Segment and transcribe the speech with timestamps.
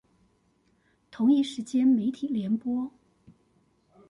[1.11, 2.91] 同一時間媒體聯播